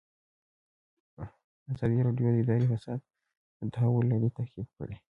[1.71, 2.99] ازادي راډیو د اداري فساد
[3.59, 4.95] د تحول لړۍ تعقیب کړې.